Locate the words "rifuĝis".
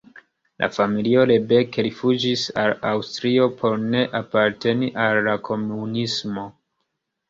1.89-2.47